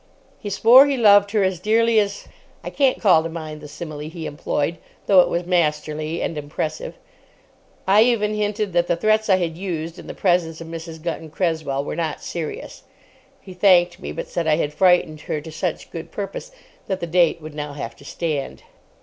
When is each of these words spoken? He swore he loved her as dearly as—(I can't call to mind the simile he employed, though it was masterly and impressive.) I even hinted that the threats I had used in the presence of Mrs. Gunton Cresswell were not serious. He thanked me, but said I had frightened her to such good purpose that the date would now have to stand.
He 0.39 0.49
swore 0.49 0.87
he 0.87 0.97
loved 0.97 1.29
her 1.29 1.43
as 1.43 1.59
dearly 1.59 1.99
as—(I 1.99 2.71
can't 2.71 2.99
call 2.99 3.21
to 3.21 3.29
mind 3.29 3.61
the 3.61 3.67
simile 3.67 3.99
he 4.09 4.25
employed, 4.25 4.79
though 5.05 5.19
it 5.19 5.29
was 5.29 5.45
masterly 5.45 6.23
and 6.23 6.39
impressive.) 6.39 6.95
I 7.87 8.01
even 8.01 8.33
hinted 8.33 8.73
that 8.73 8.87
the 8.87 8.95
threats 8.95 9.29
I 9.29 9.35
had 9.35 9.59
used 9.59 9.99
in 9.99 10.07
the 10.07 10.15
presence 10.15 10.59
of 10.59 10.65
Mrs. 10.67 11.03
Gunton 11.03 11.29
Cresswell 11.29 11.85
were 11.85 11.95
not 11.95 12.19
serious. 12.23 12.81
He 13.41 13.53
thanked 13.53 13.99
me, 13.99 14.11
but 14.11 14.27
said 14.27 14.47
I 14.47 14.55
had 14.55 14.73
frightened 14.73 15.21
her 15.21 15.39
to 15.39 15.51
such 15.51 15.91
good 15.91 16.09
purpose 16.11 16.51
that 16.87 16.99
the 16.99 17.05
date 17.05 17.39
would 17.39 17.53
now 17.53 17.73
have 17.73 17.95
to 17.97 18.03
stand. 18.03 18.63